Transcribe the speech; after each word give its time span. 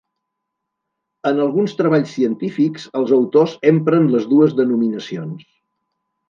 En 1.31 1.41
alguns 1.43 1.75
treballs 1.81 2.15
científics 2.19 2.87
els 3.01 3.13
autors 3.19 3.55
empren 3.73 4.09
les 4.15 4.27
dues 4.33 4.57
denominacions. 4.63 5.47